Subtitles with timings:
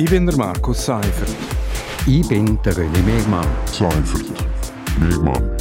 [0.00, 1.28] Ich bin der Markus Seifert.
[2.06, 3.46] Ich bin der René Megmann.
[3.66, 4.24] Seifert.
[4.98, 5.58] Megmann.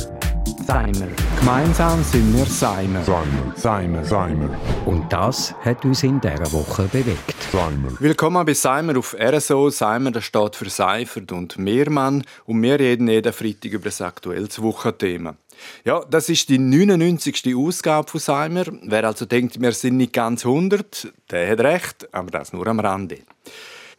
[0.65, 1.09] Seimer.
[1.37, 3.03] Gemeinsam sind wir Seimer.
[3.03, 3.53] Seimer.
[3.57, 4.05] Seimer.
[4.05, 4.49] Seimer.
[4.85, 7.35] Und das hat uns in dieser Woche bewegt.
[7.51, 7.91] Seimer.
[7.99, 9.71] Willkommen bei Seimer auf RSO.
[9.71, 12.23] Seimer das steht für Seifert und Mehrmann.
[12.45, 15.35] Und wir reden jeden Freitag über das aktuelles Wochenthema.
[15.83, 17.57] Ja, das ist die 99.
[17.57, 18.63] Ausgabe von Seimer.
[18.83, 22.79] Wer also denkt, wir sind nicht ganz 100, der hat recht, aber das nur am
[22.79, 23.17] Rande.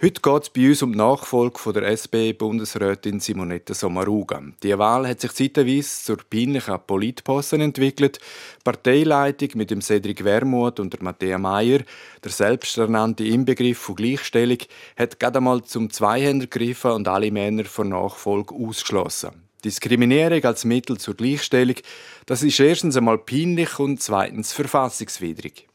[0.03, 4.41] Heute geht es bei uns um die Nachfolge von der SP-Bundesrätin Simonetta Sommaruga.
[4.63, 8.19] Die Wahl hat sich zeitweise zur peinlichen Politposten entwickelt.
[8.65, 11.81] Parteileitung mit dem Cedric Wermuth und der Matthäa Meier,
[12.25, 14.57] der selbsternannte Inbegriff von Gleichstellung,
[14.97, 19.43] hat gerade einmal zum Zweihänder gegriffen und alle Männer von Nachfolge ausgeschlossen.
[19.67, 21.77] Diskriminierung als Mittel zur Gleichstellung,
[22.25, 25.67] das ist erstens einmal peinlich und zweitens verfassungswidrig.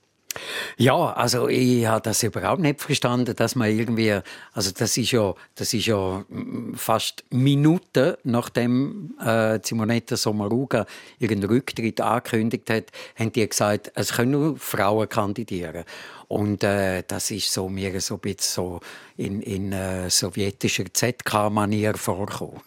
[0.78, 4.20] Ja, also ich habe das überhaupt nicht verstanden, dass man irgendwie,
[4.54, 10.86] also das ist ja, das ist ja mm, fast Minuten nachdem äh, Simonetta Sommaruga
[11.20, 12.86] ihren Rücktritt angekündigt hat,
[13.18, 15.86] haben die gesagt, es können nur Frauen kandidieren.
[16.28, 18.80] Und äh, das ist so mir so ein bisschen so
[19.18, 22.62] in, in äh, sowjetischer ZK-Manier vorgekommen.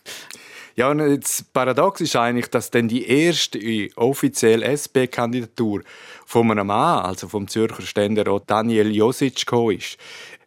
[0.78, 3.58] Ja, und das Paradox ist eigentlich, dass dann die erste
[3.96, 5.82] offizielle SP-Kandidatur
[6.24, 9.44] von einem Mann, also vom Zürcher Ständerat Daniel Josic,
[9.76, 9.96] ist.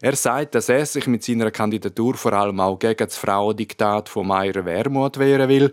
[0.00, 4.26] Er sagt, dass er sich mit seiner Kandidatur vor allem auch gegen das Frauendiktat von
[4.26, 5.70] Meyer Wermuth wehren will.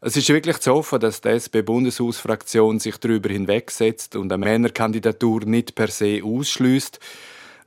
[0.00, 5.76] Es ist wirklich zu hoffen, dass die SP-Bundeshausfraktion sich darüber hinwegsetzt und eine Männerkandidatur nicht
[5.76, 6.98] per se ausschließt.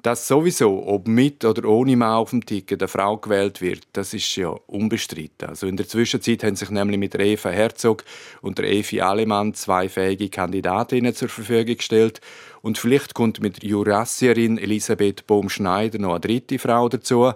[0.06, 4.14] Dass sowieso, ob mit oder ohne Mann auf dem Ticket eine Frau gewählt wird, das
[4.14, 5.50] ist ja unbestritten.
[5.50, 8.04] Also in der Zwischenzeit haben sich nämlich mit Eva Herzog
[8.44, 12.22] und der Evi Alemann zwei fähige Kandidatinnen zur Verfügung gestellt.
[12.62, 17.32] Und vielleicht kommt mit Jurassierin Elisabeth Bohm-Schneider noch eine dritte Frau dazu.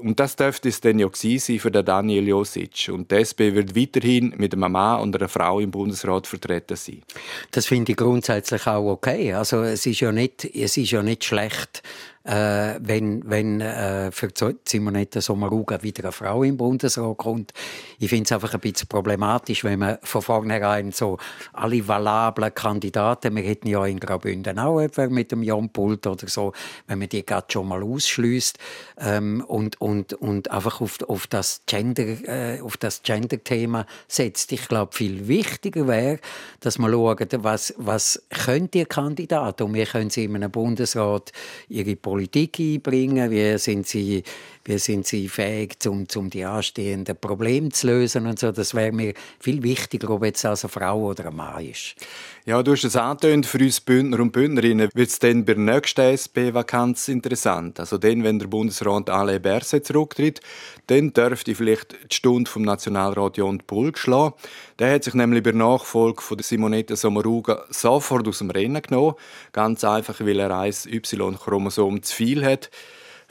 [0.00, 2.90] Und das dürfte es dann ja sein für Daniel Josic.
[2.92, 7.02] Und die SP wird weiterhin mit einem Mann und einer Frau im Bundesrat vertreten sein.
[7.50, 9.34] Das finde ich grundsätzlich auch okay.
[9.34, 11.82] Also es ist ja nicht, es ist ja nicht schlecht,
[12.24, 14.28] äh, wenn, wenn äh, für
[14.64, 17.52] Simonetta Sommaruga wieder eine Frau im Bundesrat kommt.
[17.98, 21.18] Ich finde es einfach ein bisschen problematisch, wenn man von vornherein so
[21.52, 26.28] alle valablen Kandidaten, wir hätten ja in Graubünden auch jemanden mit dem Jan Pult oder
[26.28, 26.52] so,
[26.86, 28.58] wenn man die gerade schon mal ausschließt
[28.98, 34.52] ähm, und, und, und einfach auf, auf das Gender, äh, auf das Gender-Thema setzt.
[34.52, 36.18] Ich glaube, viel wichtiger wäre,
[36.60, 41.32] dass man schaut, was, was können die Kandidaten und wir können sie in einem Bundesrat
[41.68, 44.22] ihre Politik einbringen, wie sind sie,
[44.64, 48.52] wie sind sie fähig, um, um die anstehenden Probleme zu lösen und so.
[48.52, 51.96] Das wäre mir viel wichtiger, ob jetzt also eine Frau oder ein Mann ist.
[52.44, 55.62] Ja, du hast es angetönt, für uns Bündner und Bündnerinnen wird es dann bei der
[55.62, 57.78] nächsten SP-Vakanz interessant.
[57.78, 60.40] Also dann, wenn der Bundesrat Alain Berset zurücktritt,
[60.88, 64.34] dann dürfte vielleicht die Stunde vom Nationalrat Jon Pulk schlagen.
[64.78, 68.82] Der hat sich nämlich bei der Nachfolge von der Simonetta Sommaruga sofort aus dem Rennen
[68.82, 69.14] genommen.
[69.52, 72.70] Ganz einfach, weil er ein Y-Chromosom zu viel hat.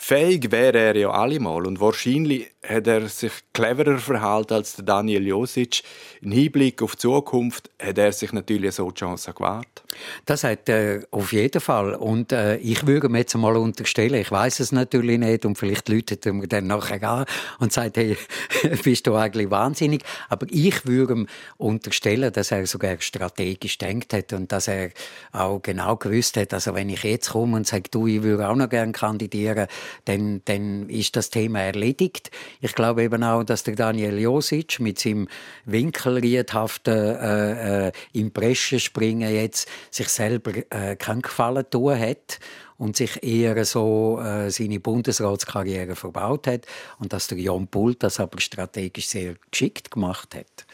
[0.03, 5.25] Fähig wäre er ja allemal und wahrscheinlich hat er sich cleverer verhalten als der Daniel
[5.25, 5.81] Josic.
[6.21, 9.83] Im Hinblick auf die Zukunft hat er sich natürlich so die Chance gewahrt.
[10.25, 11.95] Das hat er auf jeden Fall.
[11.95, 15.89] Und äh, ich würde mir jetzt mal unterstellen, ich weiß es natürlich nicht und vielleicht
[15.89, 17.25] läutet er mir dann nachher an
[17.59, 18.15] und sagt, hey,
[18.83, 20.03] bist du eigentlich wahnsinnig?
[20.29, 21.27] Aber ich würde ihm
[21.57, 24.91] unterstellen, dass er sogar strategisch denkt hat und dass er
[25.31, 28.55] auch genau gewusst hat, also wenn ich jetzt komme und sage, du, ich würde auch
[28.55, 29.67] noch gerne kandidieren,
[30.05, 32.29] dann, dann ist das Thema erledigt.
[32.63, 35.27] Ich glaube eben auch, dass der Daniel Josic mit seinem
[35.65, 42.39] winkelriedhaften äh, äh, Impression-Springen jetzt sich selber äh, keinen Gefallen tun hat
[42.77, 46.67] und sich eher so äh, seine Bundesratskarriere verbaut hat
[46.99, 50.65] und dass der Jon Pult das aber strategisch sehr geschickt gemacht hat.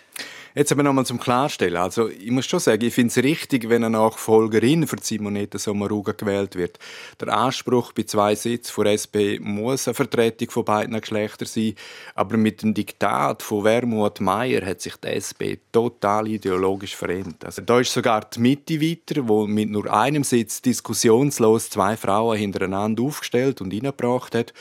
[0.58, 1.78] Jetzt aber nochmal zum Klarstellen.
[1.78, 6.14] Also, ich muss schon sagen, ich finde es richtig, wenn eine Nachfolgerin für Simonetta Sommaruga
[6.14, 6.80] gewählt wird.
[7.22, 11.76] Der Anspruch bei zwei Sitzen von SP muss eine Vertretung von beiden Geschlechtern sein.
[12.16, 17.46] Aber mit dem Diktat von Wermut Meier hat sich die SP total ideologisch verändert.
[17.46, 22.36] Also, da ist sogar die Mitte weiter, wo mit nur einem Sitz diskussionslos zwei Frauen
[22.36, 24.54] hintereinander aufgestellt und eingebracht hat.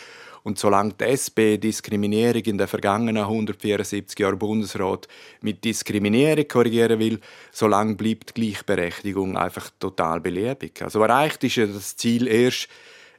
[0.47, 5.09] Und solange die SP Diskriminierung in den vergangenen 174 Jahren Bundesrat
[5.41, 7.19] mit Diskriminierung korrigieren will,
[7.51, 10.83] solange bleibt Gleichberechtigung einfach total beliebig.
[10.83, 12.69] Also erreicht ist ja das Ziel erst,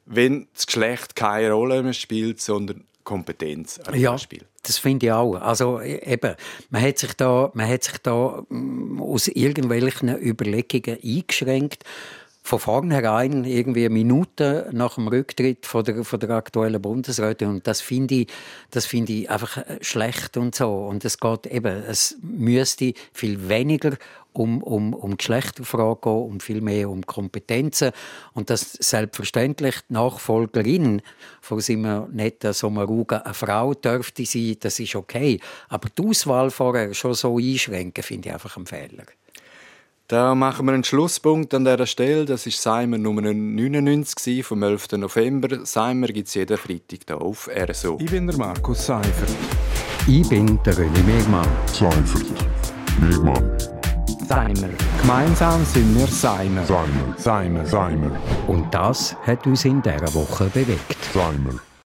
[0.06, 4.46] wenn das Geschlecht keine Rolle mehr spielt, sondern Kompetenz ja, spielt.
[4.64, 5.36] Das finde ich auch.
[5.36, 6.34] Also eben,
[6.70, 11.84] man hat sich da, man hat sich da mm, aus irgendwelchen Überlegungen eingeschränkt
[12.48, 17.50] von vornherein irgendwie Minuten nach dem Rücktritt von der, von der aktuellen Bundesrätin.
[17.50, 18.28] Und das finde ich,
[18.72, 20.86] das finde ich einfach äh, schlecht und so.
[20.86, 23.98] Und es geht eben, es müsste viel weniger
[24.32, 27.92] um, um, um Geschlechterfrage gehen, um viel mehr um Kompetenzen.
[28.34, 31.02] Und dass selbstverständlich die Nachfolgerin
[31.42, 36.94] von seinem netten Sommaruga eine Frau dürfte sein, das ist okay, aber die Auswahl vorher
[36.94, 39.04] schon so einschränken, finde ich einfach ein Fehler.
[40.10, 42.24] Da machen wir einen Schlusspunkt an dieser Stelle.
[42.24, 44.94] Das ist Seimer Nummer 99 vom 11.
[44.94, 45.66] November.
[45.66, 47.98] Seimer gibt es jeden Freitag hier auf RSO.
[48.00, 49.36] Ich bin der Markus Seifert.
[50.08, 51.46] Ich bin der René Megmann.
[51.66, 52.24] Seifert.
[53.02, 53.58] Megmann.
[54.30, 54.70] Seimer.
[55.02, 56.64] Gemeinsam sind wir Seimer.
[56.64, 57.16] Seimer.
[57.18, 57.66] Seimer.
[57.66, 58.12] Seimer.
[58.48, 61.04] Und das hat uns in dieser Woche bewegt.
[61.14, 61.60] Seimer.